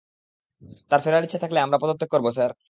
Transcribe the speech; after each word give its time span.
তার 0.91 0.99
ফেরার 1.03 1.25
ইচ্ছা 1.25 1.39
থাকলে 1.43 1.59
আমরা 1.61 1.77
পদত্যাগ 1.81 2.09
করবো, 2.13 2.29
স্যার। 2.31 2.51